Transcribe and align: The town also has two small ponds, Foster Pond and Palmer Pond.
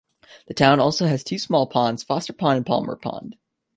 The 0.47 0.55
town 0.55 0.79
also 0.79 1.05
has 1.05 1.23
two 1.23 1.37
small 1.37 1.67
ponds, 1.67 2.01
Foster 2.01 2.33
Pond 2.33 2.57
and 2.57 2.65
Palmer 2.65 2.95
Pond. 2.95 3.35